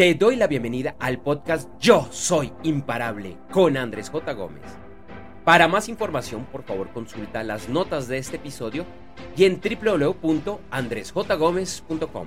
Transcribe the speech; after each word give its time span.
Te 0.00 0.14
doy 0.14 0.36
la 0.36 0.46
bienvenida 0.46 0.96
al 0.98 1.20
podcast 1.20 1.68
Yo 1.78 2.08
Soy 2.10 2.50
Imparable 2.62 3.36
con 3.52 3.76
Andrés 3.76 4.08
J. 4.08 4.32
Gómez. 4.32 4.62
Para 5.44 5.68
más 5.68 5.90
información, 5.90 6.46
por 6.50 6.62
favor, 6.62 6.88
consulta 6.88 7.44
las 7.44 7.68
notas 7.68 8.08
de 8.08 8.16
este 8.16 8.36
episodio 8.36 8.86
y 9.36 9.44
en 9.44 9.60
www.andresjgomez.com. 9.60 12.26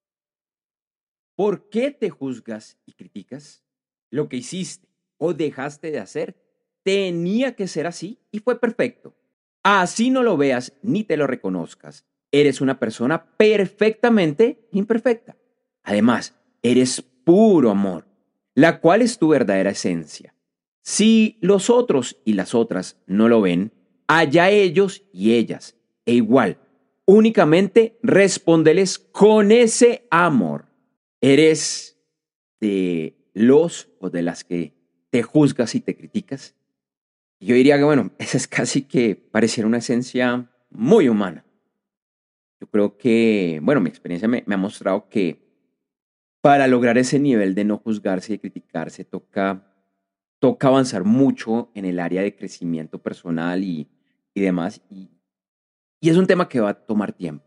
¿Por 1.41 1.69
qué 1.69 1.89
te 1.89 2.11
juzgas 2.11 2.77
y 2.85 2.91
criticas? 2.91 3.63
Lo 4.11 4.29
que 4.29 4.37
hiciste 4.37 4.87
o 5.17 5.33
dejaste 5.33 5.89
de 5.89 5.97
hacer 5.97 6.35
tenía 6.83 7.55
que 7.55 7.67
ser 7.67 7.87
así 7.87 8.19
y 8.29 8.41
fue 8.41 8.59
perfecto. 8.59 9.15
Así 9.63 10.11
no 10.11 10.21
lo 10.21 10.37
veas 10.37 10.73
ni 10.83 11.03
te 11.03 11.17
lo 11.17 11.25
reconozcas. 11.25 12.05
Eres 12.31 12.61
una 12.61 12.79
persona 12.79 13.25
perfectamente 13.37 14.67
imperfecta. 14.71 15.35
Además, 15.81 16.35
eres 16.61 17.01
puro 17.01 17.71
amor, 17.71 18.05
la 18.53 18.79
cual 18.79 19.01
es 19.01 19.17
tu 19.17 19.29
verdadera 19.29 19.71
esencia. 19.71 20.35
Si 20.83 21.39
los 21.41 21.71
otros 21.71 22.17
y 22.23 22.33
las 22.33 22.53
otras 22.53 23.01
no 23.07 23.27
lo 23.27 23.41
ven, 23.41 23.73
allá 24.05 24.51
ellos 24.51 25.01
y 25.11 25.33
ellas. 25.33 25.75
E 26.05 26.13
igual, 26.13 26.59
únicamente 27.05 27.97
respóndeles 28.03 28.99
con 28.99 29.51
ese 29.51 30.05
amor. 30.11 30.69
¿Eres 31.21 31.99
de 32.59 33.15
los 33.33 33.89
o 33.99 34.09
de 34.09 34.23
las 34.23 34.43
que 34.43 34.73
te 35.11 35.21
juzgas 35.21 35.75
y 35.75 35.81
te 35.81 35.95
criticas? 35.95 36.55
Yo 37.39 37.55
diría 37.55 37.77
que, 37.77 37.83
bueno, 37.83 38.11
esa 38.19 38.37
es 38.37 38.47
casi 38.47 38.81
que 38.83 39.15
pareciera 39.15 39.67
una 39.67 39.77
esencia 39.77 40.51
muy 40.71 41.07
humana. 41.07 41.45
Yo 42.59 42.67
creo 42.67 42.97
que, 42.97 43.59
bueno, 43.61 43.81
mi 43.81 43.89
experiencia 43.89 44.27
me, 44.27 44.43
ha 44.47 44.57
mostrado 44.57 45.09
que 45.09 45.49
para 46.41 46.67
lograr 46.67 46.97
ese 46.97 47.19
nivel 47.19 47.53
de 47.53 47.65
no 47.65 47.77
juzgarse 47.77 48.33
y 48.33 48.39
criticarse 48.39 49.05
toca, 49.05 49.75
toca 50.39 50.67
avanzar 50.67 51.03
mucho 51.03 51.71
en 51.75 51.85
el 51.85 51.99
área 51.99 52.21
de 52.23 52.35
crecimiento 52.35 53.01
personal 53.01 53.63
y, 53.63 53.87
y 54.33 54.41
demás. 54.41 54.81
Y, 54.89 55.09
y 55.99 56.09
es 56.09 56.17
un 56.17 56.25
tema 56.25 56.49
que 56.49 56.59
va 56.59 56.69
a 56.69 56.85
tomar 56.85 57.13
tiempo. 57.13 57.45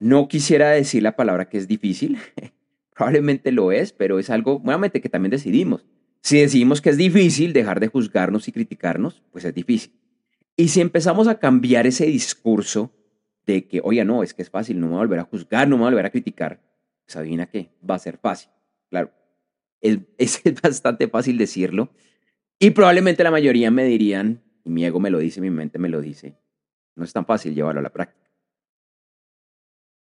No 0.00 0.28
quisiera 0.28 0.70
decir 0.70 1.02
la 1.02 1.16
palabra 1.16 1.48
que 1.48 1.58
es 1.58 1.66
difícil, 1.66 2.18
Probablemente 2.98 3.52
lo 3.52 3.70
es, 3.70 3.92
pero 3.92 4.18
es 4.18 4.28
algo, 4.28 4.60
nuevamente, 4.64 5.00
que 5.00 5.08
también 5.08 5.30
decidimos. 5.30 5.86
Si 6.20 6.40
decidimos 6.40 6.80
que 6.80 6.90
es 6.90 6.96
difícil 6.96 7.52
dejar 7.52 7.78
de 7.78 7.86
juzgarnos 7.86 8.48
y 8.48 8.52
criticarnos, 8.52 9.22
pues 9.30 9.44
es 9.44 9.54
difícil. 9.54 9.92
Y 10.56 10.66
si 10.66 10.80
empezamos 10.80 11.28
a 11.28 11.38
cambiar 11.38 11.86
ese 11.86 12.06
discurso 12.06 12.92
de 13.46 13.68
que, 13.68 13.80
oye, 13.84 14.04
no, 14.04 14.24
es 14.24 14.34
que 14.34 14.42
es 14.42 14.50
fácil, 14.50 14.80
no 14.80 14.86
me 14.86 14.94
voy 14.94 14.96
a 14.96 15.06
volver 15.06 15.20
a 15.20 15.24
juzgar, 15.24 15.68
no 15.68 15.76
me 15.76 15.82
voy 15.82 15.86
a 15.86 15.90
volver 15.90 16.06
a 16.06 16.10
criticar, 16.10 16.60
pues 17.04 17.14
adivina 17.14 17.46
qué, 17.46 17.70
va 17.88 17.94
a 17.94 18.00
ser 18.00 18.18
fácil. 18.18 18.50
Claro, 18.90 19.12
es, 19.80 20.00
es 20.18 20.60
bastante 20.60 21.06
fácil 21.06 21.38
decirlo. 21.38 21.92
Y 22.58 22.70
probablemente 22.70 23.22
la 23.22 23.30
mayoría 23.30 23.70
me 23.70 23.84
dirían, 23.84 24.42
y 24.64 24.70
mi 24.70 24.84
ego 24.84 24.98
me 24.98 25.10
lo 25.10 25.18
dice, 25.18 25.40
mi 25.40 25.50
mente 25.50 25.78
me 25.78 25.88
lo 25.88 26.00
dice, 26.00 26.36
no 26.96 27.04
es 27.04 27.12
tan 27.12 27.24
fácil 27.24 27.54
llevarlo 27.54 27.78
a 27.78 27.84
la 27.84 27.92
práctica. 27.92 28.17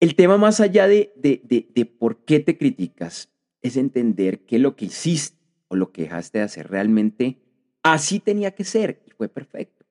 El 0.04 0.16
tema 0.16 0.38
más 0.38 0.60
allá 0.60 0.86
de, 0.86 1.14
de, 1.16 1.86
por 1.86 2.26
qué 2.26 2.42
te 2.42 2.58
criticas 2.58 3.30
es 3.62 3.78
entender 3.78 4.42
que 4.46 4.60
lo 4.60 4.76
que 4.76 4.84
hiciste 4.84 5.38
o 5.70 5.78
lo 5.78 5.94
que 5.94 6.02
dejaste 6.02 6.40
de 6.40 6.44
hacer 6.44 6.70
realmente 6.70 7.42
así 7.84 8.20
tenía 8.20 8.52
que 8.52 8.66
ser 8.66 9.02
y 9.08 9.12
fue 9.12 9.30
perfecto. 9.30 9.86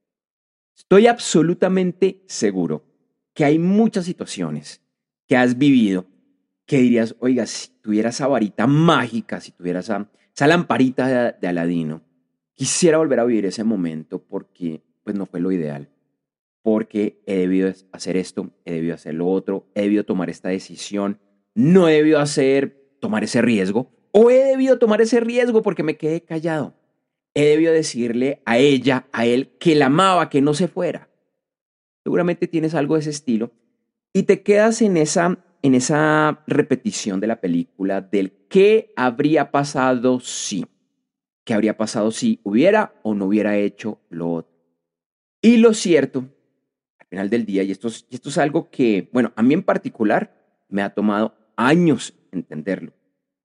Estoy 0.77 1.07
absolutamente 1.07 2.25
seguro 2.27 2.85
que 3.33 3.47
hay 3.47 3.59
muchas 3.59 4.05
situaciones 4.05 4.83
que 5.27 5.39
has 5.39 5.57
vivido 5.57 6.05
que 6.67 6.77
dirías, 6.77 7.17
oiga, 7.19 7.47
si 7.47 7.71
tuviera 7.81 8.11
esa 8.11 8.27
varita 8.27 8.67
mágica, 8.67 9.41
si 9.41 9.53
tuviera 9.53 9.81
esa, 9.81 10.11
esa 10.37 10.47
lamparita 10.47 11.07
de, 11.07 11.37
de 11.41 11.49
Aladino, 11.49 12.03
quisiera 12.53 12.99
volver 12.99 13.19
a 13.19 13.25
vivir 13.25 13.47
ese 13.47 13.65
momento 13.65 14.23
porque 14.23 14.83
pues 15.05 15.17
no 15.17 15.25
fue 15.25 15.41
lo 15.41 15.51
ideal 15.53 15.89
porque 16.63 17.21
he 17.27 17.37
debido 17.39 17.73
hacer 17.91 18.17
esto, 18.17 18.51
he 18.65 18.73
debido 18.73 18.95
hacer 18.95 19.15
lo 19.15 19.29
otro, 19.29 19.67
he 19.75 19.83
debido 19.83 20.05
tomar 20.05 20.31
esta 20.31 20.49
decisión, 20.49 21.21
no 21.55 21.89
he 21.89 21.95
debido 21.95 22.21
hacer, 22.21 22.97
tomar 23.01 23.25
ese 23.25 23.43
riesgo, 23.43 23.91
o 24.13 24.31
he 24.31 24.45
debido 24.45 24.79
tomar 24.79 25.01
ese 25.01 25.21
riesgo 25.21 25.63
porque 25.63 25.83
me 25.83 25.97
quedé 25.97 26.23
callado. 26.23 26.75
He 27.35 27.47
debido 27.47 27.73
decirle 27.73 28.43
a 28.45 28.59
ella, 28.59 29.09
a 29.13 29.27
él, 29.27 29.57
que 29.59 29.75
la 29.75 29.87
amaba, 29.87 30.29
que 30.29 30.41
no 30.41 30.55
se 30.55 30.69
fuera. 30.69 31.09
Seguramente 32.05 32.47
tienes 32.47 32.75
algo 32.75 32.95
de 32.95 33.01
ese 33.01 33.11
estilo 33.11 33.53
y 34.13 34.25
te 34.25 34.43
quedas 34.43 34.83
en 34.83 34.97
esa, 34.97 35.39
en 35.63 35.75
esa 35.75 36.43
repetición 36.47 37.21
de 37.21 37.27
la 37.27 37.41
película 37.41 38.01
del 38.01 38.33
qué 38.49 38.93
habría 38.97 39.51
pasado 39.51 40.21
si, 40.21 40.67
qué 41.45 41.55
habría 41.55 41.77
pasado 41.77 42.11
si 42.11 42.41
hubiera 42.43 42.95
o 43.03 43.15
no 43.15 43.27
hubiera 43.27 43.57
hecho 43.57 44.01
lo 44.11 44.33
otro. 44.33 44.53
Y 45.41 45.57
lo 45.57 45.75
cierto 45.75 46.29
final 47.13 47.29
del 47.29 47.45
día, 47.45 47.63
y 47.63 47.71
esto, 47.71 47.89
es, 47.89 48.39
algo 48.39 48.71
que, 48.71 49.11
bueno, 49.13 49.35
a 49.37 49.43
mí 49.43 49.53
en 49.53 49.63
particular 49.63 50.35
me 50.71 50.81
ha 50.81 50.95
tomado 50.95 51.35
años 51.57 52.15
entenderlo. 52.31 52.95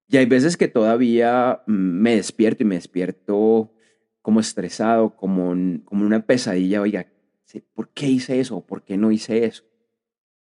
Y 0.07 0.15
hay 0.15 0.25
veces 0.25 0.55
que 0.55 0.69
todavía 0.69 1.63
mm, 1.67 1.73
me 1.73 2.15
despierto 2.15 2.63
y 2.63 2.65
me 2.65 2.75
despierto 2.75 3.73
como 4.21 4.39
estresado, 4.39 5.17
como, 5.17 5.53
como 5.83 6.05
una 6.05 6.25
pesadilla, 6.25 6.79
oiga, 6.79 7.07
¿por 7.73 7.89
qué 7.89 8.07
hice 8.07 8.39
eso? 8.39 8.65
¿Por 8.65 8.83
qué 8.83 8.95
no 8.95 9.11
hice 9.11 9.43
eso? 9.43 9.65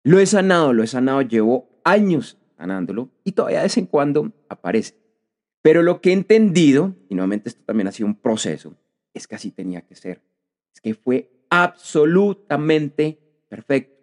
Lo 0.02 0.18
he 0.18 0.26
sanado, 0.26 0.72
lo 0.72 0.82
he 0.82 0.88
sanado, 0.88 1.22
llevo 1.22 1.80
años 1.84 2.36
sanándolo 2.56 3.10
y 3.22 3.30
todavía 3.30 3.58
de 3.58 3.66
vez 3.66 3.76
en 3.78 3.86
cuando 3.86 4.32
aparece. 4.48 4.96
Pero 5.62 5.82
lo 5.82 6.00
que 6.00 6.10
he 6.10 6.14
entendido, 6.14 6.96
y 7.08 7.14
nuevamente 7.14 7.48
esto 7.48 7.62
también 7.64 7.86
ha 7.86 7.92
sido 7.92 8.08
un 8.08 8.16
proceso, 8.16 8.74
es 9.12 9.28
que 9.28 9.36
así 9.36 9.52
tenía 9.52 9.82
que 9.82 9.94
ser. 9.94 10.20
Es 10.74 10.80
que 10.80 10.94
fue 10.94 11.30
absolutamente 11.62 13.18
perfecto. 13.48 13.94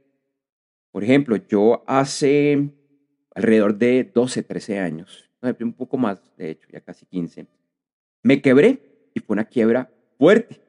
Por 0.91 1.03
ejemplo, 1.03 1.35
yo 1.35 1.83
hace 1.85 2.69
alrededor 3.35 3.77
de 3.77 4.09
12, 4.13 4.43
13 4.43 4.79
años, 4.79 5.29
un 5.59 5.73
poco 5.73 5.97
más, 5.97 6.21
de 6.37 6.51
hecho, 6.51 6.67
ya 6.71 6.81
casi 6.81 7.05
15, 7.05 7.47
me 8.23 8.41
quebré 8.41 9.09
y 9.13 9.19
fue 9.19 9.33
una 9.33 9.45
quiebra 9.45 9.91
fuerte, 10.17 10.61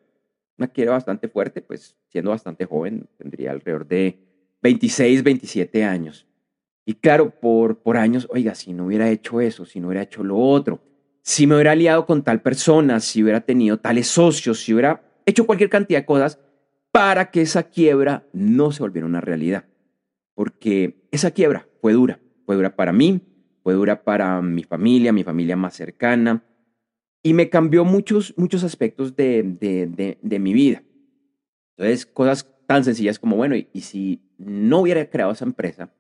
una 0.59 0.69
quiebra 0.69 0.95
bastante 0.95 1.29
fuerte, 1.29 1.61
pues 1.61 1.97
siendo 2.09 2.31
bastante 2.31 2.65
joven, 2.65 3.09
tendría 3.17 3.53
alrededor 3.53 3.87
de 3.87 4.19
26, 4.63 5.23
27 5.23 5.85
años. 5.85 6.27
Y 6.85 6.95
claro, 6.95 7.31
por, 7.31 7.79
por 7.79 7.97
años, 7.97 8.27
oiga, 8.31 8.55
si 8.55 8.73
no 8.73 8.87
hubiera 8.87 9.09
hecho 9.11 9.41
eso, 9.41 9.65
si 9.65 9.79
no 9.79 9.89
hubiera 9.89 10.03
hecho 10.03 10.25
lo 10.25 10.39
otro, 10.39 10.81
si 11.23 11.47
me 11.47 11.55
hubiera 11.55 11.73
aliado 11.73 12.07
con 12.07 12.25
tal 12.25 12.43
persona, 12.43 12.99
si 12.99 13.23
hubiera 13.23 13.41
tenido 13.41 13.79
tales 13.79 14.09
socios, 14.09 14.61
si 14.61 14.73
hubiera 14.73 15.01
hecho 15.27 15.47
cualquier 15.47 15.71
cantidad 15.71 16.01
de 16.01 16.07
cosas, 16.07 16.41
para 16.93 17.31
que 17.31 17.41
esa 17.41 17.65
quiebra 17.65 18.29
no 18.33 18.71
se 18.71 18.83
volviera 18.83 19.07
una 19.07 19.21
realidad. 19.21 19.65
Porque 20.35 21.09
esa 21.11 21.33
quiebra 21.33 21.67
fue 21.81 21.95
dura, 21.95 22.21
fue 22.47 22.55
dura 22.55 22.77
para 22.77 22.93
mí, 22.93 23.21
fue 23.63 23.75
dura 23.75 24.05
para 24.05 24.41
mi 24.43 24.63
familia, 24.63 25.13
mi 25.13 25.25
familia 25.25 25.57
más 25.57 25.75
cercana, 25.75 26.45
y 27.23 27.35
me 27.35 27.49
cambió 27.49 27.85
muchos, 27.85 28.35
muchos 28.37 28.65
aspectos 28.65 29.17
de, 29.17 29.43
de, 30.21 30.39
mi 30.39 30.53
vida. 30.53 30.83
Entonces, 31.77 32.07
cosas 32.07 32.49
tan 32.67 32.85
sencillas 32.85 33.19
como, 33.19 33.37
bueno, 33.37 33.55
y, 33.57 33.81
si 33.81 34.23
no 34.39 34.81
hubiera 34.81 35.09
creado 35.09 35.33
esa 35.33 35.45
empresa, 35.45 35.95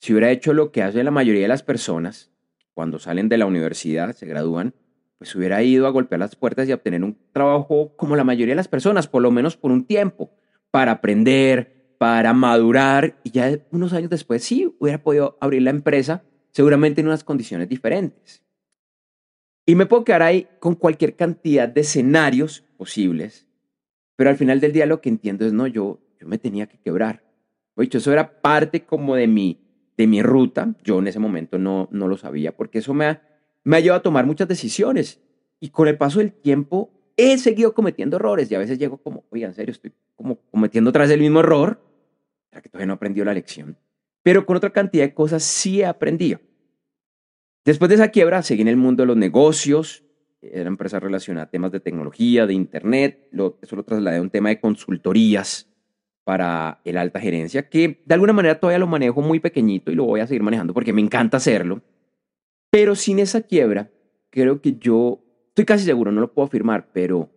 si 0.00 0.12
hubiera 0.12 0.30
hecho 0.30 0.52
lo 0.52 0.70
que 0.70 0.82
hace 0.82 1.02
la 1.02 1.10
mayoría 1.10 1.42
de 1.42 1.48
las 1.48 1.62
personas, 1.62 2.30
cuando 2.74 2.98
salen 2.98 3.28
de 3.28 3.38
la 3.38 3.46
universidad, 3.46 4.14
se 4.14 4.26
gradúan, 4.26 4.74
pues 5.18 5.34
hubiera 5.34 5.62
ido 5.62 5.86
a 5.86 5.90
golpear 5.90 6.20
las 6.20 6.36
puertas 6.36 6.68
y 6.68 6.72
obtener 6.72 7.02
un 7.02 7.18
trabajo 7.32 7.94
como 7.96 8.16
la 8.16 8.24
mayoría 8.24 8.52
de 8.52 8.56
las 8.56 8.68
personas, 8.68 9.08
por 9.08 9.22
lo 9.22 9.30
menos 9.30 9.56
por 9.56 9.72
un 9.72 9.84
tiempo, 9.84 10.30
para 10.70 10.92
aprender, 10.92 11.94
para 11.98 12.32
madurar 12.32 13.18
y 13.24 13.32
ya 13.32 13.58
unos 13.72 13.92
años 13.92 14.10
después 14.10 14.44
sí 14.44 14.72
hubiera 14.78 15.02
podido 15.02 15.36
abrir 15.40 15.62
la 15.62 15.70
empresa, 15.70 16.22
seguramente 16.52 17.00
en 17.00 17.08
unas 17.08 17.24
condiciones 17.24 17.68
diferentes. 17.68 18.44
Y 19.66 19.74
me 19.74 19.86
puedo 19.86 20.04
quedar 20.04 20.22
ahí 20.22 20.48
con 20.60 20.76
cualquier 20.76 21.16
cantidad 21.16 21.68
de 21.68 21.80
escenarios 21.82 22.64
posibles, 22.76 23.46
pero 24.16 24.30
al 24.30 24.36
final 24.36 24.60
del 24.60 24.72
día 24.72 24.86
lo 24.86 25.00
que 25.00 25.08
entiendo 25.08 25.44
es, 25.44 25.52
no, 25.52 25.66
yo, 25.66 26.00
yo 26.18 26.26
me 26.26 26.38
tenía 26.38 26.66
que 26.66 26.78
quebrar. 26.78 27.22
Dicho, 27.76 27.98
eso 27.98 28.12
era 28.12 28.40
parte 28.40 28.84
como 28.84 29.14
de 29.14 29.28
mi, 29.28 29.60
de 29.96 30.06
mi 30.08 30.22
ruta. 30.22 30.74
Yo 30.82 30.98
en 30.98 31.06
ese 31.06 31.20
momento 31.20 31.58
no, 31.58 31.88
no 31.92 32.08
lo 32.08 32.16
sabía, 32.16 32.56
porque 32.56 32.78
eso 32.78 32.92
me 32.92 33.06
ha, 33.06 33.22
me 33.64 33.76
ha 33.76 33.80
llevado 33.80 34.00
a 34.00 34.02
tomar 34.02 34.26
muchas 34.26 34.48
decisiones. 34.48 35.20
Y 35.60 35.70
con 35.70 35.88
el 35.88 35.98
paso 35.98 36.20
del 36.20 36.32
tiempo 36.32 36.90
he 37.16 37.36
seguido 37.38 37.74
cometiendo 37.74 38.16
errores 38.16 38.50
y 38.50 38.54
a 38.54 38.58
veces 38.58 38.78
llego 38.78 38.98
como, 38.98 39.24
oiga, 39.30 39.48
en 39.48 39.54
serio, 39.54 39.72
estoy 39.72 39.92
como 40.14 40.40
cometiendo 40.50 40.90
otra 40.90 41.02
vez 41.02 41.10
el 41.10 41.20
mismo 41.20 41.40
error. 41.40 41.82
¿Será 42.48 42.62
que 42.62 42.68
todavía 42.68 42.86
no 42.86 42.92
he 42.94 42.96
aprendido 42.96 43.24
la 43.24 43.34
lección? 43.34 43.76
Pero 44.22 44.46
con 44.46 44.56
otra 44.56 44.70
cantidad 44.70 45.04
de 45.04 45.14
cosas 45.14 45.42
sí 45.42 45.80
he 45.80 45.86
aprendido. 45.86 46.40
Después 47.64 47.88
de 47.88 47.96
esa 47.96 48.08
quiebra, 48.08 48.42
seguí 48.42 48.62
en 48.62 48.68
el 48.68 48.76
mundo 48.76 49.02
de 49.02 49.08
los 49.08 49.16
negocios, 49.16 50.04
era 50.40 50.68
empresa 50.68 51.00
relacionada 51.00 51.46
a 51.46 51.50
temas 51.50 51.72
de 51.72 51.80
tecnología, 51.80 52.46
de 52.46 52.54
internet, 52.54 53.28
lo, 53.32 53.58
eso 53.60 53.76
lo 53.76 53.82
trasladé 53.82 54.18
a 54.18 54.22
un 54.22 54.30
tema 54.30 54.50
de 54.50 54.60
consultorías 54.60 55.68
para 56.24 56.80
el 56.84 56.98
alta 56.98 57.20
gerencia, 57.20 57.68
que 57.68 58.02
de 58.04 58.14
alguna 58.14 58.32
manera 58.32 58.60
todavía 58.60 58.78
lo 58.78 58.86
manejo 58.86 59.22
muy 59.22 59.40
pequeñito 59.40 59.90
y 59.90 59.94
lo 59.94 60.04
voy 60.04 60.20
a 60.20 60.26
seguir 60.26 60.42
manejando 60.42 60.74
porque 60.74 60.92
me 60.92 61.00
encanta 61.00 61.38
hacerlo. 61.38 61.82
Pero 62.70 62.94
sin 62.94 63.18
esa 63.18 63.42
quiebra, 63.42 63.90
creo 64.30 64.60
que 64.60 64.76
yo, 64.76 65.20
estoy 65.48 65.64
casi 65.64 65.84
seguro, 65.84 66.12
no 66.12 66.20
lo 66.20 66.32
puedo 66.32 66.46
afirmar, 66.46 66.90
pero 66.92 67.30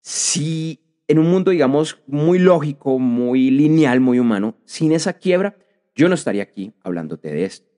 sí, 0.00 0.80
en 1.06 1.18
un 1.18 1.30
mundo, 1.30 1.50
digamos, 1.50 2.02
muy 2.06 2.38
lógico, 2.38 2.98
muy 2.98 3.50
lineal, 3.50 4.00
muy 4.00 4.18
humano, 4.18 4.56
sin 4.64 4.92
esa 4.92 5.12
quiebra, 5.12 5.56
yo 5.94 6.08
no 6.08 6.14
estaría 6.14 6.42
aquí 6.42 6.72
hablándote 6.82 7.30
de 7.30 7.44
esto. 7.44 7.70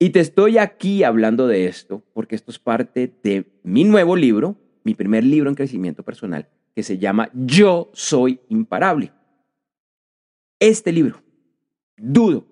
Y 0.00 0.10
te 0.10 0.20
estoy 0.20 0.58
aquí 0.58 1.02
hablando 1.02 1.46
de 1.46 1.66
esto 1.66 2.02
porque 2.12 2.36
esto 2.36 2.50
es 2.50 2.58
parte 2.58 3.12
de 3.22 3.46
mi 3.62 3.84
nuevo 3.84 4.16
libro, 4.16 4.56
mi 4.84 4.94
primer 4.94 5.24
libro 5.24 5.50
en 5.50 5.56
crecimiento 5.56 6.02
personal, 6.02 6.48
que 6.74 6.82
se 6.82 6.98
llama 6.98 7.30
Yo 7.34 7.90
Soy 7.92 8.40
Imparable. 8.48 9.12
Este 10.60 10.92
libro, 10.92 11.22
dudo 11.96 12.46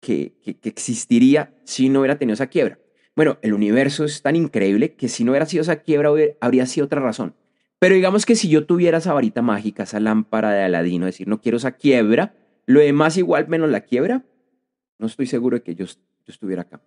que, 0.00 0.34
existiría 0.62 1.54
si 1.64 1.88
no 1.88 2.00
hubiera 2.00 2.18
tenido 2.18 2.34
esa 2.34 2.48
quiebra. 2.48 2.78
Bueno, 3.14 3.38
el 3.42 3.52
universo 3.52 4.04
es 4.04 4.22
tan 4.22 4.36
increíble 4.36 4.94
que 4.94 5.08
si 5.08 5.24
no 5.24 5.32
hubiera 5.32 5.46
sido 5.46 5.62
esa 5.62 5.82
quiebra, 5.82 6.10
habría 6.40 6.66
sido 6.66 6.86
otra 6.86 7.00
razón. 7.00 7.34
Pero 7.78 7.94
digamos 7.94 8.26
que 8.26 8.36
si 8.36 8.48
yo 8.48 8.66
tuviera 8.66 8.98
esa 8.98 9.12
varita 9.12 9.42
mágica, 9.42 9.84
esa 9.84 10.00
lámpara 10.00 10.52
de 10.52 10.62
Aladino, 10.62 11.06
decir, 11.06 11.28
no 11.28 11.40
quiero 11.40 11.58
esa 11.58 11.72
quiebra, 11.72 12.34
lo 12.66 12.80
demás 12.80 13.16
igual 13.16 13.48
menos 13.48 13.70
la 13.70 13.82
quiebra, 13.82 14.24
no 14.98 15.06
estoy 15.06 15.26
seguro 15.26 15.56
de 15.56 15.62
que 15.62 15.74
yo, 15.74 15.86
yo 15.86 15.94
estuviera 16.26 16.62
acá. 16.62 16.82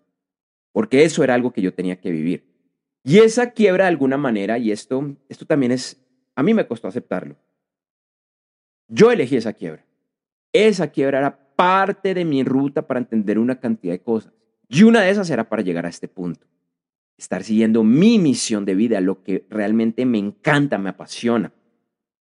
Porque 0.71 1.03
eso 1.03 1.23
era 1.23 1.33
algo 1.33 1.51
que 1.51 1.61
yo 1.61 1.73
tenía 1.73 1.99
que 1.99 2.11
vivir. 2.11 2.45
Y 3.03 3.19
esa 3.19 3.51
quiebra 3.51 3.85
de 3.85 3.89
alguna 3.89 4.17
manera, 4.17 4.57
y 4.57 4.71
esto, 4.71 5.15
esto 5.29 5.45
también 5.45 5.71
es, 5.71 6.01
a 6.35 6.43
mí 6.43 6.53
me 6.53 6.67
costó 6.67 6.87
aceptarlo. 6.87 7.35
Yo 8.87 9.11
elegí 9.11 9.35
esa 9.35 9.53
quiebra. 9.53 9.85
Esa 10.53 10.87
quiebra 10.87 11.17
era 11.17 11.42
parte 11.55 12.13
de 12.13 12.25
mi 12.25 12.43
ruta 12.43 12.87
para 12.87 12.99
entender 12.99 13.39
una 13.39 13.59
cantidad 13.59 13.93
de 13.93 14.01
cosas. 14.01 14.33
Y 14.69 14.83
una 14.83 15.01
de 15.01 15.09
esas 15.09 15.29
era 15.29 15.49
para 15.49 15.61
llegar 15.61 15.85
a 15.85 15.89
este 15.89 16.07
punto. 16.07 16.47
Estar 17.17 17.43
siguiendo 17.43 17.83
mi 17.83 18.17
misión 18.19 18.65
de 18.65 18.75
vida, 18.75 18.99
lo 19.01 19.23
que 19.23 19.45
realmente 19.49 20.05
me 20.05 20.17
encanta, 20.17 20.77
me 20.77 20.89
apasiona. 20.89 21.53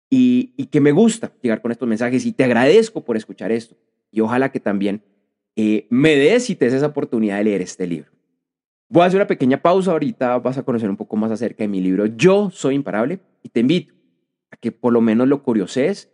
Y, 0.09 0.68
que 0.71 0.81
me 0.81 0.91
gusta 0.91 1.31
llegar 1.41 1.62
con 1.62 1.71
estos 1.71 1.88
mensajes. 1.88 2.25
Y 2.25 2.31
te 2.31 2.44
agradezco 2.44 3.03
por 3.03 3.18
escuchar 3.18 3.51
esto. 3.51 3.75
Y 4.12 4.21
ojalá 4.21 4.51
que 4.51 4.59
también 4.59 5.03
eh, 5.56 5.88
me 5.89 6.15
des 6.15 6.50
y 6.50 6.56
te 6.56 6.65
des 6.65 6.75
esa 6.75 6.88
oportunidad 6.88 7.38
de 7.38 7.44
leer 7.44 7.62
este 7.62 7.88
libro. 7.88 8.12
Voy 8.89 9.03
a 9.03 9.06
hacer 9.06 9.19
una 9.19 9.27
pequeña 9.27 9.62
pausa 9.62 9.91
ahorita, 9.91 10.38
vas 10.39 10.57
a 10.57 10.63
conocer 10.63 10.89
un 10.89 10.97
poco 10.97 11.15
más 11.15 11.31
acerca 11.31 11.63
de 11.63 11.69
mi 11.69 11.79
libro 11.79 12.07
Yo 12.07 12.50
Soy 12.51 12.75
Imparable 12.75 13.21
y 13.41 13.47
te 13.47 13.62
invito 13.62 13.94
a 14.50 14.57
que 14.57 14.73
por 14.73 14.91
lo 14.91 15.00
menos 15.00 15.29
lo 15.29 15.44
curioses, 15.44 16.09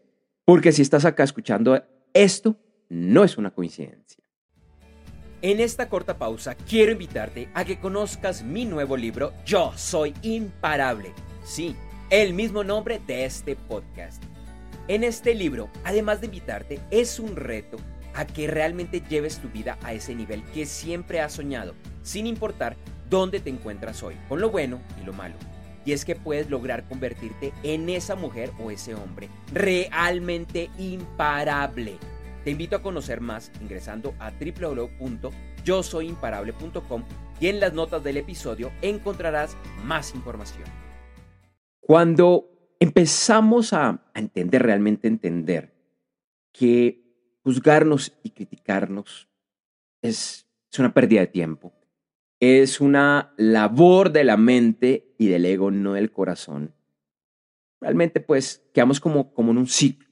porque 0.45 0.71
si 0.71 0.83
estás 0.83 1.03
acá 1.03 1.23
escuchando 1.23 1.83
esto 2.13 2.55
no 2.89 3.23
es 3.23 3.37
una 3.37 3.51
coincidencia. 3.51 4.23
En 5.41 5.59
esta 5.59 5.87
corta 5.87 6.17
pausa 6.17 6.55
quiero 6.55 6.91
invitarte 6.91 7.49
a 7.53 7.63
que 7.63 7.79
conozcas 7.79 8.43
mi 8.43 8.65
nuevo 8.65 8.97
libro 8.97 9.33
Yo 9.45 9.71
Soy 9.75 10.13
Imparable. 10.23 11.13
Sí, 11.43 11.75
el 12.09 12.33
mismo 12.33 12.63
nombre 12.63 12.99
de 13.05 13.25
este 13.25 13.55
podcast. 13.55 14.23
En 14.87 15.03
este 15.03 15.35
libro, 15.35 15.69
además 15.83 16.21
de 16.21 16.27
invitarte, 16.27 16.79
es 16.89 17.19
un 17.19 17.35
reto 17.35 17.77
a 18.15 18.25
que 18.25 18.47
realmente 18.47 19.03
lleves 19.07 19.37
tu 19.37 19.49
vida 19.49 19.77
a 19.83 19.93
ese 19.93 20.15
nivel 20.15 20.43
que 20.45 20.65
siempre 20.65 21.21
has 21.21 21.33
soñado, 21.33 21.75
sin 22.01 22.25
importar 22.25 22.75
dónde 23.09 23.39
te 23.39 23.51
encuentras 23.51 24.01
hoy, 24.01 24.15
con 24.27 24.41
lo 24.41 24.49
bueno 24.49 24.81
y 24.99 25.05
lo 25.05 25.13
malo. 25.13 25.35
Y 25.85 25.91
es 25.91 26.03
que 26.03 26.15
puedes 26.15 26.49
lograr 26.49 26.83
convertirte 26.85 27.53
en 27.63 27.89
esa 27.89 28.15
mujer 28.15 28.51
o 28.59 28.71
ese 28.71 28.95
hombre 28.95 29.29
realmente 29.53 30.69
imparable. 30.77 31.97
Te 32.47 32.51
invito 32.51 32.77
a 32.77 32.81
conocer 32.81 33.19
más 33.19 33.51
ingresando 33.59 34.15
a 34.19 34.31
www.yosoyimparable.com 34.31 37.03
y 37.41 37.47
en 37.47 37.59
las 37.59 37.73
notas 37.73 38.01
del 38.05 38.15
episodio 38.15 38.71
encontrarás 38.81 39.57
más 39.83 40.15
información. 40.15 40.63
Cuando 41.81 42.49
empezamos 42.79 43.73
a, 43.73 44.01
entender, 44.15 44.63
realmente 44.63 45.09
entender, 45.09 45.75
que 46.53 47.03
juzgarnos 47.43 48.13
y 48.23 48.29
criticarnos 48.29 49.27
es, 50.01 50.47
es 50.71 50.79
una 50.79 50.93
pérdida 50.93 51.19
de 51.19 51.27
tiempo 51.27 51.73
es 52.39 52.79
una 52.79 53.33
labor 53.35 54.13
de 54.13 54.23
la 54.23 54.37
mente 54.37 55.13
y 55.17 55.27
del 55.27 55.43
ego, 55.43 55.69
no 55.69 55.95
del 55.95 56.13
corazón. 56.13 56.73
Realmente, 57.81 58.21
pues, 58.21 58.65
quedamos 58.73 59.01
como, 59.01 59.33
como 59.33 59.51
en 59.51 59.57
un 59.57 59.67
ciclo. 59.67 60.07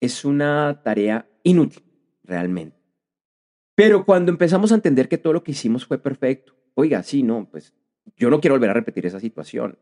Es 0.00 0.26
una 0.26 0.82
tarea 0.82 1.30
inútil, 1.42 1.82
realmente. 2.24 2.76
Pero 3.74 4.04
cuando 4.04 4.30
empezamos 4.30 4.72
a 4.72 4.74
entender 4.74 5.08
que 5.08 5.18
todo 5.18 5.32
lo 5.32 5.42
que 5.42 5.52
hicimos 5.52 5.86
fue 5.86 5.98
perfecto, 5.98 6.54
oiga, 6.74 7.02
sí, 7.02 7.22
no, 7.22 7.48
pues 7.50 7.74
yo 8.16 8.30
no 8.30 8.40
quiero 8.40 8.54
volver 8.54 8.70
a 8.70 8.74
repetir 8.74 9.06
esa 9.06 9.20
situación. 9.20 9.78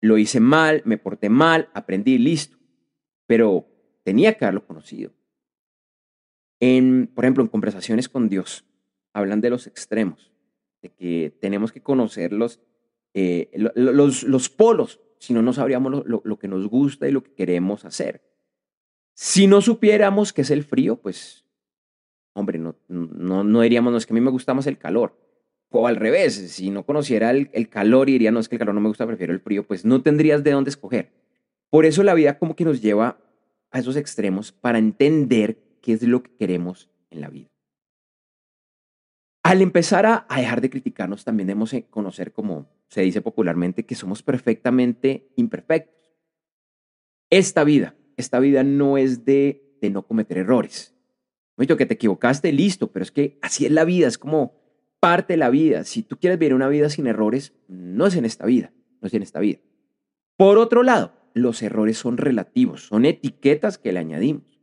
Lo 0.00 0.18
hice 0.18 0.40
mal, 0.40 0.82
me 0.84 0.98
porté 0.98 1.28
mal, 1.28 1.70
aprendí, 1.72 2.18
listo. 2.18 2.58
Pero 3.26 3.66
tenía 4.02 4.34
que 4.34 4.44
haberlo 4.44 4.66
conocido. 4.66 5.12
En, 6.60 7.10
por 7.14 7.24
ejemplo, 7.24 7.42
en 7.42 7.48
conversaciones 7.48 8.08
con 8.08 8.28
Dios, 8.28 8.64
hablan 9.12 9.40
de 9.40 9.50
los 9.50 9.66
extremos 9.66 10.34
que 10.90 11.36
tenemos 11.40 11.72
que 11.72 11.82
conocer 11.82 12.32
los, 12.32 12.60
eh, 13.14 13.50
los, 13.54 14.22
los, 14.22 14.48
polos, 14.50 15.00
si 15.18 15.32
no, 15.32 15.42
no 15.42 15.52
sabríamos 15.52 16.04
lo, 16.06 16.38
que 16.38 16.48
nos 16.48 16.68
gusta 16.68 17.08
y 17.08 17.12
lo 17.12 17.22
que 17.22 17.32
queremos 17.32 17.84
hacer. 17.84 18.22
Si 19.14 19.46
no 19.46 19.60
supiéramos 19.60 20.32
qué 20.32 20.42
es 20.42 20.50
el 20.50 20.64
frío, 20.64 20.96
pues, 20.96 21.44
hombre, 22.34 22.58
no, 22.58 22.76
no, 22.88 23.44
no 23.44 23.60
diríamos, 23.60 23.92
no, 23.92 23.96
es 23.96 24.06
que 24.06 24.12
a 24.12 24.16
mí 24.16 24.20
me 24.20 24.30
gusta 24.30 24.54
más 24.54 24.66
el 24.66 24.76
calor. 24.76 25.16
O 25.70 25.86
al 25.86 25.96
revés, 25.96 26.34
si 26.52 26.70
no 26.70 26.84
conociera 26.84 27.30
el, 27.30 27.68
calor 27.68 28.08
y 28.08 28.12
diría, 28.12 28.30
no, 28.30 28.38
es 28.38 28.48
que 28.48 28.56
el 28.56 28.58
calor 28.60 28.74
no 28.74 28.80
me 28.80 28.88
gusta, 28.88 29.06
prefiero 29.06 29.32
el 29.32 29.40
frío, 29.40 29.66
pues 29.66 29.84
no 29.84 30.02
tendrías 30.02 30.44
de 30.44 30.52
dónde 30.52 30.70
escoger. 30.70 31.12
Por 31.70 31.84
eso 31.84 32.02
la 32.04 32.14
vida 32.14 32.38
como 32.38 32.54
que 32.54 32.64
nos 32.64 32.80
lleva 32.80 33.18
a 33.70 33.78
esos 33.80 33.96
extremos 33.96 34.52
para 34.52 34.78
entender 34.78 35.58
qué 35.80 35.92
es 35.92 36.02
lo 36.02 36.22
que 36.22 36.36
queremos 36.36 36.88
en 37.10 37.20
la 37.20 37.28
vida. 37.28 37.48
Al 39.42 39.60
empezar 39.62 40.06
a, 40.06 40.26
dejar 40.36 40.60
de 40.60 40.70
criticarnos, 40.70 41.24
también 41.24 41.48
debemos 41.48 41.74
conocer, 41.90 42.32
como 42.32 42.68
se 42.88 43.02
dice 43.02 43.20
popularmente, 43.20 43.84
que 43.84 43.94
somos 43.94 44.22
perfectamente 44.22 45.28
imperfectos. 45.36 46.14
Esta 47.30 47.64
vida, 47.64 47.96
esta 48.16 48.40
vida 48.40 48.64
no 48.64 48.98
es 48.98 49.24
de, 49.24 49.76
de 49.80 49.90
no 49.90 50.06
cometer 50.06 50.38
errores. 50.38 50.94
dicho 51.56 51.76
que 51.76 51.86
te 51.86 51.94
equivocaste, 51.94 52.52
listo, 52.52 52.92
pero 52.92 53.02
es 53.02 53.10
que 53.10 53.38
así 53.42 53.66
es 53.66 53.72
la 53.72 53.84
vida, 53.84 54.08
es 54.08 54.18
como 54.18 54.54
parte 55.00 55.34
de 55.34 55.38
la 55.38 55.50
vida. 55.50 55.84
Si 55.84 56.02
tú 56.02 56.18
quieres 56.18 56.38
vivir 56.38 56.54
una 56.54 56.68
vida 56.68 56.88
sin 56.88 57.06
errores, 57.06 57.52
no 57.68 58.06
es 58.06 58.16
en 58.16 58.24
esta 58.24 58.46
vida, 58.46 58.72
no 59.00 59.08
es 59.08 59.14
en 59.14 59.22
esta 59.22 59.40
vida. 59.40 59.58
Por 60.36 60.58
otro 60.58 60.82
lado, 60.82 61.12
los 61.34 61.62
errores 61.62 61.98
son 61.98 62.16
relativos, 62.16 62.86
son 62.86 63.04
etiquetas 63.04 63.78
que 63.78 63.92
le 63.92 64.00
añadimos 64.00 64.54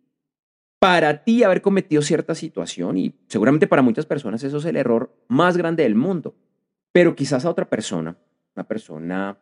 para 0.82 1.24
ti 1.24 1.44
haber 1.44 1.62
cometido 1.62 2.02
cierta 2.02 2.34
situación 2.34 2.98
y 2.98 3.14
seguramente 3.28 3.68
para 3.68 3.84
muchas 3.84 4.08
personas 4.08 4.44
eso 4.44 4.58
es 4.58 4.66
el 4.66 4.76
error 4.76 5.16
más 5.28 5.56
grande 5.56 5.84
del 5.84 5.94
mundo, 5.94 6.36
pero 6.92 7.16
quizás 7.16 7.46
a 7.46 7.52
otra 7.52 7.70
persona, 7.70 8.18
una 8.56 8.68
persona 8.68 9.38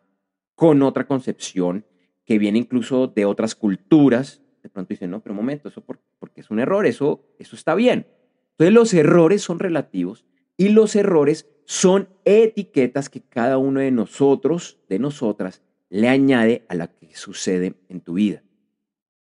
con 0.53 0.81
otra 0.81 1.07
concepción 1.07 1.85
que 2.29 2.37
viene 2.37 2.59
incluso 2.59 3.07
de 3.07 3.25
otras 3.25 3.55
culturas, 3.55 4.43
de 4.61 4.69
pronto 4.69 4.89
dice, 4.89 5.07
no, 5.07 5.19
pero 5.19 5.33
un 5.33 5.37
momento, 5.37 5.67
eso 5.67 5.83
porque 5.83 6.41
es 6.41 6.51
un 6.51 6.59
error, 6.59 6.85
eso, 6.85 7.25
eso 7.39 7.55
está 7.55 7.73
bien. 7.73 8.05
Entonces 8.51 8.71
los 8.71 8.93
errores 8.93 9.41
son 9.41 9.57
relativos 9.57 10.27
y 10.55 10.69
los 10.69 10.95
errores 10.95 11.49
son 11.65 12.07
etiquetas 12.25 13.09
que 13.09 13.21
cada 13.21 13.57
uno 13.57 13.79
de 13.79 13.89
nosotros, 13.89 14.77
de 14.87 14.99
nosotras, 14.99 15.63
le 15.89 16.07
añade 16.07 16.67
a 16.69 16.75
la 16.75 16.85
que 16.93 17.15
sucede 17.15 17.73
en 17.89 17.99
tu 17.99 18.13
vida. 18.13 18.43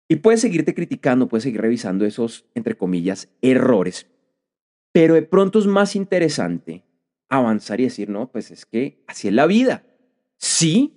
Y 0.06 0.14
puedes 0.14 0.40
seguirte 0.40 0.72
criticando, 0.72 1.26
puedes 1.26 1.42
seguir 1.42 1.60
revisando 1.60 2.06
esos, 2.06 2.46
entre 2.54 2.76
comillas, 2.76 3.28
errores, 3.42 4.06
pero 4.92 5.14
de 5.14 5.22
pronto 5.22 5.58
es 5.58 5.66
más 5.66 5.96
interesante 5.96 6.84
avanzar 7.28 7.80
y 7.80 7.84
decir, 7.84 8.08
no, 8.08 8.30
pues 8.30 8.52
es 8.52 8.64
que 8.64 9.02
así 9.08 9.26
es 9.26 9.34
la 9.34 9.46
vida. 9.46 9.84
Sí, 10.36 10.94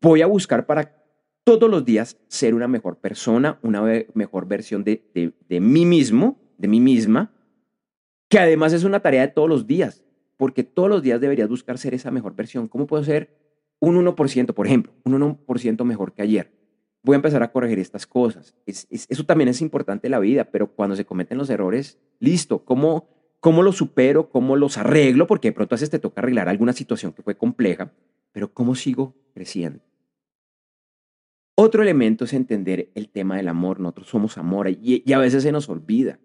voy 0.00 0.20
a 0.20 0.26
buscar 0.26 0.66
para 0.66 1.03
todos 1.44 1.70
los 1.70 1.84
días 1.84 2.16
ser 2.28 2.54
una 2.54 2.66
mejor 2.66 2.96
persona, 2.96 3.58
una 3.62 3.82
mejor 4.14 4.48
versión 4.48 4.82
de, 4.82 5.32
mí 5.48 5.84
mismo, 5.84 6.40
de 6.56 6.68
mí 6.68 6.80
misma, 6.80 7.32
que 8.28 8.38
además 8.38 8.72
es 8.72 8.84
una 8.84 9.00
tarea 9.00 9.26
de 9.26 9.28
todos 9.28 9.48
los 9.48 9.66
días, 9.66 10.02
porque 10.38 10.64
todos 10.64 10.88
los 10.88 11.02
días 11.02 11.20
deberías 11.20 11.48
buscar 11.48 11.78
ser 11.78 11.94
esa 11.94 12.10
mejor 12.10 12.34
versión. 12.34 12.66
¿Cómo 12.66 12.86
puedo 12.86 13.04
ser 13.04 13.36
un 13.78 14.02
1%, 14.02 14.54
por 14.54 14.66
ejemplo, 14.66 14.92
un 15.04 15.12
1% 15.12 15.84
mejor 15.84 16.14
que 16.14 16.22
ayer? 16.22 16.50
Voy 17.02 17.14
a 17.14 17.16
empezar 17.16 17.42
a 17.42 17.52
corregir 17.52 17.78
estas 17.78 18.06
cosas. 18.06 18.54
eso 18.66 19.24
también 19.24 19.48
es 19.48 19.60
importante 19.60 20.06
en 20.06 20.12
la 20.12 20.18
vida, 20.18 20.44
pero 20.44 20.68
cuando 20.68 20.96
se 20.96 21.04
cometen 21.04 21.36
los 21.36 21.50
errores, 21.50 21.98
listo, 22.18 22.64
¿cómo, 22.64 23.10
¿cómo 23.40 23.62
los 23.62 23.76
supero? 23.76 24.30
¿Cómo 24.30 24.56
los 24.56 24.78
arreglo? 24.78 25.26
Porque 25.26 25.48
de 25.48 25.52
pronto 25.52 25.74
a 25.74 25.76
veces 25.76 25.90
te 25.90 25.98
toca 25.98 26.22
arreglar 26.22 26.48
alguna 26.48 26.72
situación 26.72 27.12
que 27.12 27.22
fue 27.22 27.36
compleja, 27.36 27.92
pero 28.32 28.54
¿cómo 28.54 28.74
sigo 28.74 29.14
creciendo? 29.34 29.80
Otro 31.56 31.82
elemento 31.82 32.24
es 32.24 32.32
entender 32.32 32.90
el 32.94 33.08
tema 33.08 33.36
del 33.36 33.48
amor. 33.48 33.78
Nosotros 33.78 34.08
somos 34.08 34.38
amor 34.38 34.68
y, 34.68 35.12
a 35.12 35.18
veces 35.18 35.44
se 35.44 35.52
nos 35.52 35.68
olvida. 35.68 36.18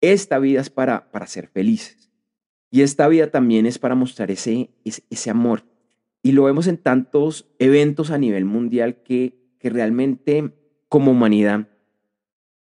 Esta 0.00 0.38
vida 0.38 0.60
es 0.60 0.70
para, 0.70 1.10
para 1.10 1.26
ser 1.26 1.48
felices. 1.48 2.10
Y 2.70 2.80
esta 2.80 3.06
vida 3.06 3.30
también 3.30 3.66
es 3.66 3.78
para 3.78 3.94
mostrar 3.94 4.30
ese, 4.30 4.70
ese, 4.84 5.30
amor. 5.30 5.64
Y 6.22 6.32
lo 6.32 6.44
vemos 6.44 6.66
en 6.66 6.78
tantos 6.78 7.50
eventos 7.58 8.10
a 8.10 8.18
nivel 8.18 8.46
mundial 8.46 9.02
que, 9.02 9.54
que 9.58 9.68
realmente 9.68 10.54
como 10.88 11.10
humanidad, 11.10 11.68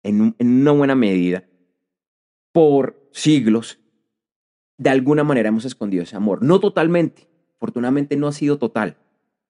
en, 0.03 0.35
en 0.39 0.61
una 0.61 0.73
buena 0.73 0.95
medida, 0.95 1.45
por 2.53 3.09
siglos, 3.13 3.79
de 4.79 4.91
alguna 4.91 5.25
manera 5.25 5.51
hemos 5.51 5.67
escondido 5.67 6.05
ese 6.05 6.17
amor. 6.17 6.43
No 6.43 6.59
totalmente, 6.59 7.29
afortunadamente 7.57 8.17
no 8.17 8.29
ha 8.29 8.33
sido 8.33 8.59
total, 8.59 8.97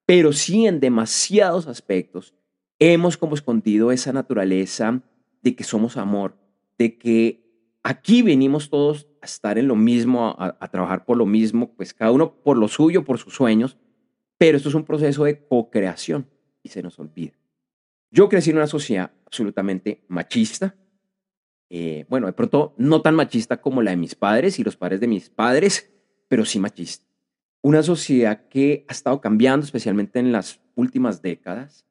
pero 0.06 0.32
sí 0.32 0.66
en 0.66 0.80
demasiados 0.80 1.68
aspectos 1.68 2.34
hemos 2.78 3.16
como 3.16 3.34
escondido 3.34 3.92
esa 3.92 4.12
naturaleza 4.12 5.02
de 5.42 5.54
que 5.54 5.64
somos 5.64 5.96
amor, 5.96 6.36
de 6.78 6.98
que 6.98 7.44
aquí 7.82 8.22
venimos 8.22 8.70
todos 8.70 9.08
a 9.20 9.26
estar 9.26 9.58
en 9.58 9.68
lo 9.68 9.76
mismo, 9.76 10.36
a, 10.38 10.68
trabajar 10.70 11.04
por 11.04 11.16
lo 11.16 11.26
mismo, 11.26 11.74
pues 11.74 11.94
cada 11.94 12.12
uno 12.12 12.34
por 12.42 12.56
lo 12.56 12.68
suyo, 12.68 13.04
por 13.04 13.18
sus 13.18 13.34
sueños, 13.34 13.76
pero 14.36 14.56
esto 14.56 14.68
es 14.68 14.74
un 14.74 14.84
proceso 14.84 15.24
de 15.24 15.44
co-creación 15.46 16.28
y 16.62 16.68
se 16.68 16.82
nos 16.82 16.98
olvida. 16.98 17.32
Yo 18.10 18.28
crecí 18.28 18.50
en 18.50 18.56
una 18.56 18.66
sociedad 18.66 19.10
absolutamente 19.26 20.04
machista, 20.08 20.76
eh, 21.70 22.06
bueno, 22.08 22.26
de 22.26 22.32
pronto 22.32 22.74
no 22.78 23.02
tan 23.02 23.14
machista 23.14 23.60
como 23.60 23.82
la 23.82 23.90
de 23.90 23.98
mis 23.98 24.14
padres 24.14 24.58
y 24.58 24.64
los 24.64 24.76
padres 24.76 25.00
de 25.00 25.06
mis 25.06 25.28
padres, 25.28 25.90
pero 26.28 26.44
sí 26.44 26.58
machista. 26.58 27.06
Una 27.60 27.82
sociedad 27.82 28.48
que 28.48 28.86
ha 28.88 28.92
estado 28.92 29.20
cambiando, 29.20 29.66
especialmente 29.66 30.18
en 30.18 30.32
las 30.32 30.60
últimas 30.76 31.20
décadas, 31.20 31.87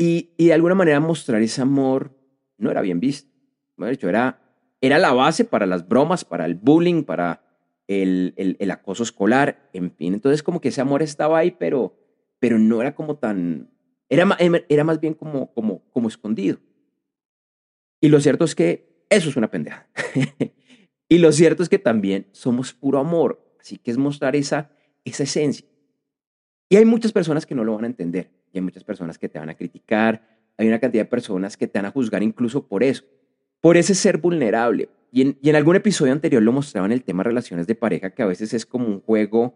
y, 0.00 0.30
de 0.38 0.52
alguna 0.54 0.76
manera 0.76 1.00
mostrar 1.00 1.42
ese 1.42 1.60
amor 1.60 2.16
no 2.56 2.70
era 2.70 2.80
bien 2.80 3.00
visto. 3.00 3.28
De 3.76 3.92
hecho, 3.92 4.08
era, 4.08 4.40
era 4.80 4.98
la 4.98 5.12
base 5.12 5.44
para 5.44 5.66
las 5.66 5.88
bromas, 5.88 6.24
para 6.24 6.46
el 6.46 6.54
bullying, 6.54 7.02
para 7.02 7.42
el, 7.88 8.32
el, 8.36 8.70
acoso 8.70 9.02
escolar, 9.02 9.68
en 9.72 9.90
fin. 9.90 10.14
Entonces, 10.14 10.44
como 10.44 10.60
que 10.60 10.68
ese 10.68 10.80
amor 10.80 11.02
estaba 11.02 11.38
ahí, 11.38 11.50
pero, 11.50 11.96
pero 12.38 12.58
no 12.58 12.80
era 12.80 12.94
como 12.94 13.16
tan. 13.16 13.70
Era, 14.08 14.36
era 14.68 14.84
más 14.84 15.00
bien 15.00 15.14
como, 15.14 15.52
como, 15.52 15.82
como 15.90 16.08
escondido. 16.08 16.58
Y 18.00 18.08
lo 18.08 18.20
cierto 18.20 18.44
es 18.44 18.54
que 18.54 19.04
eso 19.10 19.28
es 19.28 19.36
una 19.36 19.50
pendeja. 19.50 19.88
y 21.08 21.18
lo 21.18 21.32
cierto 21.32 21.64
es 21.64 21.68
que 21.68 21.80
también 21.80 22.28
somos 22.30 22.72
puro 22.72 22.98
amor. 23.00 23.44
Así 23.58 23.78
que 23.78 23.90
es 23.90 23.98
mostrar 23.98 24.36
esa, 24.36 24.70
esa 25.04 25.24
esencia. 25.24 25.66
Y 26.68 26.76
hay 26.76 26.84
muchas 26.84 27.12
personas 27.12 27.46
que 27.46 27.56
no 27.56 27.64
lo 27.64 27.74
van 27.74 27.84
a 27.84 27.88
entender 27.88 28.37
hay 28.54 28.60
muchas 28.62 28.84
personas 28.84 29.18
que 29.18 29.28
te 29.28 29.38
van 29.38 29.50
a 29.50 29.54
criticar, 29.54 30.38
hay 30.56 30.68
una 30.68 30.80
cantidad 30.80 31.04
de 31.04 31.08
personas 31.10 31.56
que 31.56 31.68
te 31.68 31.78
van 31.78 31.86
a 31.86 31.90
juzgar 31.90 32.22
incluso 32.22 32.66
por 32.66 32.82
eso, 32.82 33.04
por 33.60 33.76
ese 33.76 33.94
ser 33.94 34.18
vulnerable. 34.18 34.88
Y 35.10 35.22
en, 35.22 35.56
algún 35.56 35.76
episodio 35.76 36.12
anterior 36.12 36.42
lo 36.42 36.52
mostraba 36.52 36.86
en 36.86 36.92
el 36.92 37.02
tema 37.02 37.22
relaciones 37.22 37.66
de 37.66 37.74
pareja, 37.74 38.10
que 38.10 38.22
a 38.22 38.26
veces 38.26 38.52
es 38.52 38.66
como 38.66 38.86
un 38.86 39.00
juego 39.00 39.54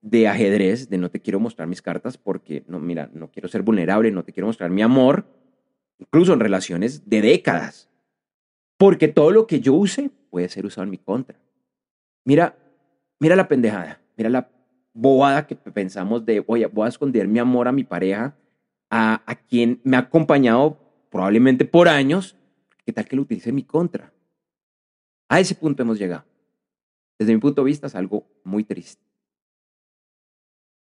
de 0.00 0.28
ajedrez, 0.28 0.88
de 0.88 0.98
no 0.98 1.10
te 1.10 1.20
quiero 1.20 1.40
mostrar 1.40 1.68
mis 1.68 1.82
cartas 1.82 2.16
porque, 2.16 2.64
no, 2.68 2.78
mira, 2.78 3.10
no 3.12 3.30
quiero 3.30 3.48
ser 3.48 3.62
vulnerable, 3.62 4.10
no 4.10 4.22
te 4.22 4.32
quiero 4.32 4.46
mostrar 4.46 4.70
mi 4.70 4.82
amor, 4.82 5.26
incluso 5.98 6.32
en 6.32 6.40
relaciones 6.40 7.08
de 7.08 7.20
décadas, 7.20 7.90
porque 8.76 9.08
todo 9.08 9.30
lo 9.30 9.46
que 9.46 9.60
yo 9.60 9.74
use 9.74 10.10
puede 10.30 10.48
ser 10.48 10.66
usado 10.66 10.84
en 10.84 10.90
mi 10.90 10.98
contra. 10.98 11.38
Mira, 12.24 12.56
mira 13.18 13.36
la 13.36 13.48
pendejada, 13.48 14.00
mira 14.16 14.30
la 14.30 14.48
bobada 14.94 15.46
que 15.46 15.56
pensamos 15.56 16.24
de, 16.24 16.42
oye, 16.46 16.66
voy 16.66 16.86
a 16.86 16.88
esconder 16.88 17.28
mi 17.28 17.40
amor 17.40 17.68
a 17.68 17.72
mi 17.72 17.84
pareja, 17.84 18.36
a, 18.88 19.22
a 19.26 19.34
quien 19.34 19.80
me 19.82 19.96
ha 19.96 20.00
acompañado 20.00 20.78
probablemente 21.10 21.64
por 21.64 21.88
años, 21.88 22.36
¿qué 22.86 22.92
tal 22.92 23.04
que 23.04 23.16
lo 23.16 23.22
utilice 23.22 23.50
en 23.50 23.56
mi 23.56 23.64
contra? 23.64 24.12
A 25.28 25.40
ese 25.40 25.56
punto 25.56 25.82
hemos 25.82 25.98
llegado. 25.98 26.24
Desde 27.18 27.34
mi 27.34 27.40
punto 27.40 27.62
de 27.62 27.66
vista 27.66 27.88
es 27.88 27.94
algo 27.94 28.26
muy 28.44 28.64
triste. 28.64 29.02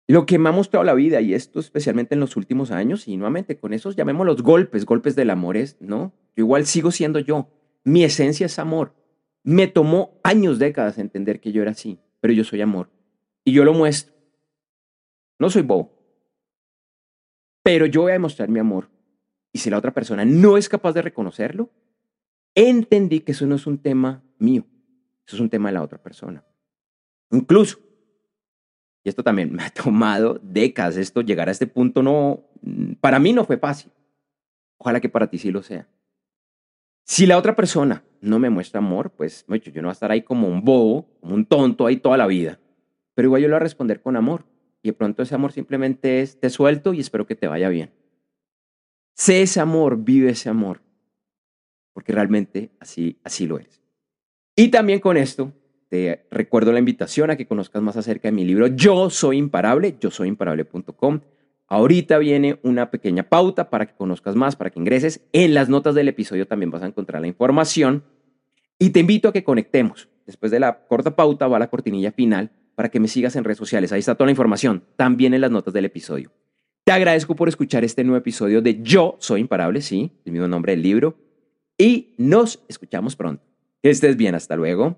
Lo 0.08 0.28
que 0.28 0.38
me 0.38 0.50
ha 0.50 0.52
mostrado 0.52 0.84
la 0.84 0.94
vida, 0.94 1.20
y 1.22 1.34
esto 1.34 1.60
especialmente 1.60 2.14
en 2.14 2.20
los 2.20 2.36
últimos 2.36 2.70
años, 2.70 3.08
y 3.08 3.18
nuevamente 3.18 3.58
con 3.58 3.74
esos 3.74 3.96
los 3.98 4.44
golpes, 4.44 4.86
golpes 4.86 5.16
del 5.16 5.32
amor, 5.32 5.58
es, 5.58 5.78
¿no? 5.80 6.14
Yo 6.36 6.44
igual 6.44 6.68
sigo 6.68 6.92
siendo 6.92 7.18
yo. 7.18 7.50
Mi 7.84 8.04
esencia 8.04 8.46
es 8.46 8.60
amor. 8.60 8.94
Me 9.44 9.68
tomó 9.68 10.20
años, 10.24 10.60
décadas 10.60 11.00
entender 11.00 11.40
que 11.40 11.52
yo 11.52 11.64
era 11.64 11.72
así, 11.72 12.00
pero 12.20 12.34
yo 12.34 12.44
soy 12.44 12.62
amor 12.62 12.95
y 13.46 13.54
yo 13.54 13.64
lo 13.64 13.74
muestro. 13.74 14.14
No 15.40 15.50
soy 15.50 15.62
bobo. 15.62 15.94
Pero 17.64 17.86
yo 17.86 18.02
voy 18.02 18.12
a 18.12 18.14
demostrar 18.14 18.50
mi 18.50 18.60
amor. 18.60 18.90
Y 19.54 19.60
si 19.60 19.70
la 19.70 19.78
otra 19.78 19.94
persona 19.94 20.26
no 20.26 20.58
es 20.58 20.68
capaz 20.68 20.94
de 20.94 21.02
reconocerlo, 21.02 21.70
entendí 22.54 23.22
que 23.22 23.32
eso 23.32 23.46
no 23.46 23.56
es 23.56 23.66
un 23.68 23.78
tema 23.78 24.24
mío. 24.38 24.66
Eso 25.26 25.38
es 25.38 25.42
un 25.42 25.50
tema 25.50 25.70
de 25.70 25.74
la 25.74 25.84
otra 25.84 25.98
persona. 25.98 26.44
Incluso, 27.32 27.80
y 29.04 29.10
esto 29.10 29.24
también 29.24 29.54
me 29.54 29.64
ha 29.64 29.70
tomado 29.74 30.40
décadas, 30.42 30.98
esto 30.98 31.22
llegar 31.22 31.48
a 31.48 31.52
este 31.52 31.68
punto 31.68 32.04
no, 32.04 32.44
para 33.00 33.20
mí 33.20 33.32
no 33.32 33.46
fue 33.46 33.58
fácil. 33.58 33.92
Ojalá 34.78 35.00
que 35.00 35.10
para 35.10 35.30
ti 35.30 35.38
sí 35.38 35.52
lo 35.52 35.64
sea. 35.64 35.88
Si 37.06 37.26
la 37.26 37.38
otra 37.38 37.56
persona 37.56 38.04
no 38.20 38.40
me 38.40 38.50
muestra 38.50 38.80
amor, 38.80 39.12
pues 39.12 39.46
yo 39.48 39.82
no 39.82 39.88
voy 39.88 39.90
a 39.90 39.92
estar 39.92 40.12
ahí 40.12 40.24
como 40.24 40.48
un 40.48 40.64
bobo, 40.64 41.08
como 41.22 41.36
un 41.36 41.46
tonto 41.46 41.86
ahí 41.86 41.98
toda 41.98 42.18
la 42.18 42.26
vida. 42.26 42.60
Pero 43.16 43.28
igual 43.28 43.42
yo 43.42 43.48
lo 43.48 43.54
voy 43.54 43.62
a 43.62 43.64
responder 43.64 44.02
con 44.02 44.16
amor. 44.16 44.46
Y 44.84 44.90
de 44.90 44.94
pronto 44.94 45.24
ese 45.24 45.34
amor 45.34 45.52
simplemente 45.52 46.22
es, 46.22 46.40
te 46.40 46.52
suelto 46.52 46.94
y 46.94 47.00
espero 47.00 47.26
que 47.26 47.36
te 47.36 47.48
vaya 47.48 47.70
bien. 47.70 47.92
Sé 49.16 49.42
ese 49.42 49.60
amor, 49.60 50.04
vive 50.04 50.30
ese 50.30 50.50
amor. 50.50 50.82
Porque 51.94 52.12
realmente 52.12 52.70
así, 52.80 53.18
así 53.24 53.48
lo 53.48 53.58
es. 53.58 53.82
Y 54.56 54.68
también 54.68 55.00
con 55.00 55.18
esto 55.18 55.54
te 55.90 56.28
recuerdo 56.30 56.72
la 56.72 56.80
invitación 56.80 57.32
a 57.32 57.38
que 57.38 57.48
conozcas 57.48 57.82
más 57.82 57.98
acerca 57.98 58.28
de 58.28 58.34
mi 58.34 58.46
libro 58.46 58.68
Yo 58.68 59.10
Soy 59.10 59.38
Imparable, 59.38 59.96
yo 60.00 60.12
soy 60.12 60.28
imparable.com. 60.28 61.22
Ahorita 61.68 62.20
viene 62.20 62.60
una 62.64 62.92
pequeña 62.92 63.24
pauta 63.24 63.70
para 63.70 63.88
que 63.88 63.96
conozcas 63.96 64.36
más, 64.36 64.56
para 64.56 64.70
que 64.70 64.80
ingreses. 64.80 65.26
En 65.34 65.54
las 65.54 65.68
notas 65.68 65.96
del 65.96 66.10
episodio 66.10 66.48
también 66.48 66.70
vas 66.70 66.84
a 66.84 66.88
encontrar 66.88 67.22
la 67.22 67.28
información. 67.28 68.04
Y 68.78 68.92
te 68.92 69.00
invito 69.00 69.30
a 69.30 69.34
que 69.34 69.44
conectemos. 69.44 70.10
Después 70.28 70.52
de 70.52 70.60
la 70.60 70.86
corta 70.86 71.16
pauta 71.16 71.48
va 71.48 71.58
la 71.58 71.70
cortinilla 71.70 72.12
final 72.12 72.52
para 72.76 72.90
que 72.90 73.00
me 73.00 73.08
sigas 73.08 73.36
en 73.36 73.44
redes 73.44 73.58
sociales. 73.58 73.92
Ahí 73.92 74.00
está 74.00 74.16
toda 74.16 74.28
la 74.28 74.32
información, 74.32 74.84
también 74.96 75.34
en 75.34 75.42
las 75.42 75.52
notas 75.52 75.74
del 75.74 75.86
episodio. 75.86 76.32
Te 76.84 76.92
agradezco 76.92 77.36
por 77.36 77.50
escuchar 77.50 77.84
este 77.84 78.04
nuevo 78.04 78.18
episodio 78.18 78.62
de 78.62 78.82
Yo 78.84 79.18
Soy 79.20 79.42
Imparable, 79.42 79.82
sí, 79.82 80.12
el 80.24 80.34
mismo 80.34 80.48
nombre 80.48 80.74
del 80.74 80.84
libro. 80.84 81.18
Y 81.78 82.14
nos 82.18 82.64
escuchamos 82.68 83.16
pronto. 83.16 83.44
Que 83.82 83.90
estés 83.90 84.16
bien, 84.16 84.36
hasta 84.36 84.56
luego. 84.56 84.98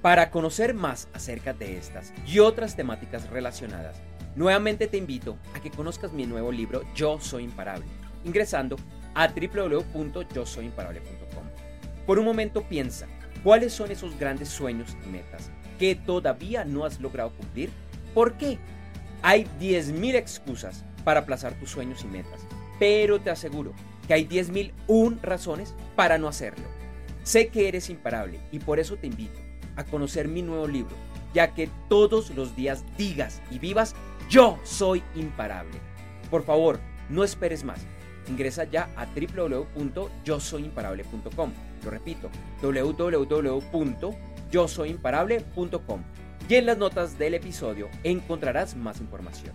Para 0.00 0.30
conocer 0.30 0.72
más 0.72 1.08
acerca 1.12 1.52
de 1.52 1.76
estas 1.76 2.14
y 2.26 2.38
otras 2.38 2.76
temáticas 2.76 3.28
relacionadas, 3.28 4.00
nuevamente 4.34 4.86
te 4.86 4.96
invito 4.96 5.36
a 5.54 5.60
que 5.60 5.70
conozcas 5.70 6.12
mi 6.12 6.26
nuevo 6.26 6.52
libro 6.52 6.82
Yo 6.94 7.20
Soy 7.20 7.44
Imparable, 7.44 7.84
ingresando 8.24 8.76
a 9.14 9.28
www.yosoyimparable.com. 9.28 11.44
Por 12.06 12.18
un 12.18 12.24
momento 12.24 12.62
piensa, 12.62 13.06
¿cuáles 13.42 13.72
son 13.72 13.90
esos 13.90 14.18
grandes 14.18 14.48
sueños 14.48 14.96
y 15.04 15.08
metas 15.10 15.50
que 15.78 15.94
todavía 15.94 16.64
no 16.64 16.84
has 16.84 17.00
logrado 17.00 17.30
cumplir? 17.30 17.70
¿Por 18.14 18.34
qué? 18.34 18.58
Hay 19.22 19.46
10.000 19.60 20.14
excusas 20.14 20.84
para 21.04 21.20
aplazar 21.20 21.58
tus 21.58 21.70
sueños 21.70 22.02
y 22.04 22.06
metas, 22.06 22.40
pero 22.78 23.20
te 23.20 23.30
aseguro 23.30 23.72
que 24.06 24.14
hay 24.14 24.26
10.001 24.26 25.20
razones 25.20 25.74
para 25.94 26.18
no 26.18 26.28
hacerlo. 26.28 26.64
Sé 27.22 27.48
que 27.48 27.68
eres 27.68 27.90
imparable 27.90 28.40
y 28.52 28.58
por 28.58 28.78
eso 28.78 28.96
te 28.96 29.06
invito 29.06 29.40
a 29.76 29.84
conocer 29.84 30.28
mi 30.28 30.42
nuevo 30.42 30.66
libro 30.66 30.96
ya 31.36 31.52
que 31.52 31.68
todos 31.90 32.30
los 32.30 32.56
días 32.56 32.82
digas 32.96 33.42
y 33.50 33.58
vivas, 33.58 33.94
yo 34.30 34.58
soy 34.64 35.02
imparable. 35.14 35.78
Por 36.30 36.44
favor, 36.44 36.80
no 37.10 37.24
esperes 37.24 37.62
más. 37.62 37.78
Ingresa 38.26 38.64
ya 38.64 38.88
a 38.96 39.04
www.yosoyimparable.com. 39.04 41.52
Lo 41.84 41.90
repito, 41.90 42.30
www.yosoyimparable.com. 44.56 46.02
Y 46.48 46.54
en 46.54 46.66
las 46.66 46.78
notas 46.78 47.18
del 47.18 47.34
episodio 47.34 47.88
encontrarás 48.04 48.76
más 48.76 49.00
información. 49.00 49.54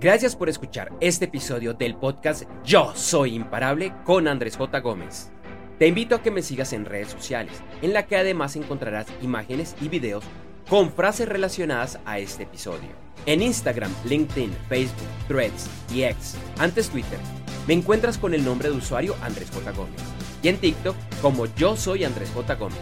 Gracias 0.00 0.34
por 0.34 0.48
escuchar 0.48 0.92
este 1.00 1.26
episodio 1.26 1.72
del 1.72 1.96
podcast 1.96 2.42
Yo 2.64 2.92
Soy 2.96 3.36
Imparable 3.36 3.94
con 4.04 4.26
Andrés 4.26 4.56
J. 4.56 4.80
Gómez. 4.80 5.30
Te 5.78 5.86
invito 5.86 6.16
a 6.16 6.22
que 6.22 6.32
me 6.32 6.42
sigas 6.42 6.72
en 6.72 6.84
redes 6.84 7.08
sociales, 7.08 7.54
en 7.80 7.92
la 7.92 8.06
que 8.06 8.16
además 8.16 8.56
encontrarás 8.56 9.06
imágenes 9.22 9.76
y 9.80 9.88
videos 9.88 10.24
con 10.68 10.92
frases 10.92 11.28
relacionadas 11.28 12.00
a 12.04 12.18
este 12.18 12.42
episodio. 12.42 12.88
En 13.24 13.40
Instagram, 13.40 13.90
LinkedIn, 14.04 14.52
Facebook, 14.68 15.08
Threads 15.28 15.70
y 15.92 16.02
X, 16.02 16.36
antes 16.58 16.90
Twitter, 16.90 17.18
me 17.66 17.74
encuentras 17.74 18.18
con 18.18 18.34
el 18.34 18.44
nombre 18.44 18.70
de 18.70 18.76
usuario 18.76 19.14
Andrés 19.22 19.50
J. 19.54 19.70
Gómez 19.72 20.02
y 20.42 20.48
en 20.48 20.58
TikTok 20.58 20.96
como 21.22 21.46
Yo 21.54 21.76
Soy 21.76 22.04
Andrés 22.04 22.30
J. 22.34 22.56
Gómez. 22.56 22.78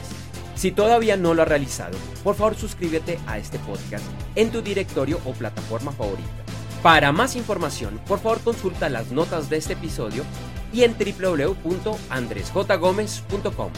Si 0.56 0.72
todavía 0.72 1.16
no 1.16 1.34
lo 1.34 1.42
has 1.42 1.48
realizado, 1.48 1.96
por 2.24 2.34
favor 2.34 2.56
suscríbete 2.56 3.18
a 3.26 3.38
este 3.38 3.58
podcast 3.60 4.04
en 4.34 4.50
tu 4.50 4.62
directorio 4.62 5.20
o 5.24 5.32
plataforma 5.32 5.92
favorita. 5.92 6.41
Para 6.82 7.12
más 7.12 7.36
información, 7.36 8.00
por 8.08 8.18
favor 8.18 8.40
consulta 8.40 8.88
las 8.88 9.12
notas 9.12 9.48
de 9.48 9.58
este 9.58 9.74
episodio 9.74 10.24
y 10.72 10.82
en 10.82 10.96
www.andresjgomez.com. 10.98 13.70